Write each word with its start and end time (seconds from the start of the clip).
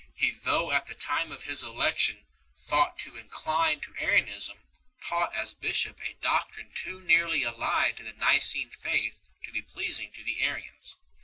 He, 0.15 0.31
though 0.31 0.71
at 0.71 0.87
the 0.87 0.95
time 0.95 1.31
of 1.31 1.43
his 1.43 1.61
election 1.61 2.25
thought 2.55 2.97
to 2.97 3.17
incline 3.17 3.81
to 3.81 3.93
Arianism, 3.99 4.57
taught 4.99 5.35
as 5.35 5.53
bishop 5.53 5.99
a 6.03 6.15
doctrine 6.15 6.71
too 6.73 7.01
nearly 7.01 7.43
allied 7.43 7.97
to 7.97 8.03
the 8.03 8.13
Nicene 8.13 8.71
Faith 8.71 9.19
to 9.43 9.51
be 9.51 9.61
pleasing 9.61 10.11
to 10.13 10.23
the 10.23 10.41
Arians. 10.41 10.97